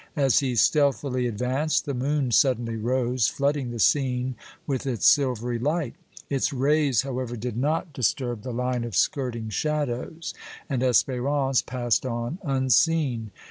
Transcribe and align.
As 0.15 0.39
he 0.39 0.55
stealthily 0.55 1.27
advanced, 1.27 1.85
the 1.85 1.93
moon 1.93 2.31
suddenly 2.31 2.75
rose, 2.75 3.27
flooding 3.27 3.69
the 3.69 3.77
scene 3.77 4.33
with 4.65 4.87
its 4.87 5.05
silvery 5.05 5.59
light. 5.59 5.93
Its 6.27 6.51
rays, 6.51 7.03
however, 7.03 7.35
did 7.37 7.55
not 7.55 7.93
disturb 7.93 8.41
the 8.41 8.49
line 8.51 8.83
of 8.83 8.95
skirting 8.95 9.49
shadows, 9.51 10.33
and 10.67 10.81
Espérance 10.81 11.63
passed 11.63 12.03
on 12.03 12.39
unseen. 12.41 13.29